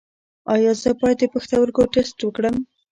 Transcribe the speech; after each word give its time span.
ایا 0.53 0.71
زه 0.81 0.91
باید 0.99 1.17
د 1.21 1.23
پښتورګو 1.33 1.83
ټسټ 1.93 2.19
وکړم؟ 2.23 2.55